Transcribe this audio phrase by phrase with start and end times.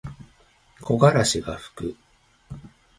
[0.79, 1.95] 木枯らしがふく。